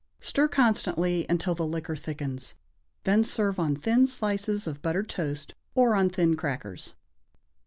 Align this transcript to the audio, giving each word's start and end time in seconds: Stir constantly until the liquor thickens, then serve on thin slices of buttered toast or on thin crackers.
Stir 0.19 0.47
constantly 0.47 1.27
until 1.29 1.53
the 1.53 1.63
liquor 1.67 1.95
thickens, 1.95 2.55
then 3.03 3.23
serve 3.23 3.59
on 3.59 3.75
thin 3.75 4.07
slices 4.07 4.65
of 4.65 4.81
buttered 4.81 5.09
toast 5.09 5.53
or 5.75 5.93
on 5.93 6.09
thin 6.09 6.35
crackers. 6.35 6.95